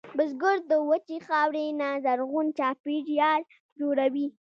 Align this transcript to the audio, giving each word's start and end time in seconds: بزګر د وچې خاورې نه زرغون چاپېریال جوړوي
بزګر 0.17 0.57
د 0.71 0.73
وچې 0.89 1.17
خاورې 1.27 1.65
نه 1.79 1.89
زرغون 2.03 2.47
چاپېریال 2.57 3.41
جوړوي 3.79 4.27